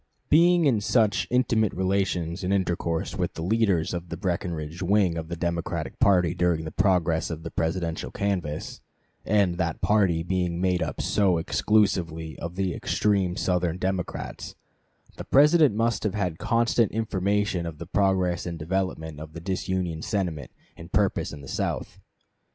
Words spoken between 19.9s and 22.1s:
sentiment and purpose in the South.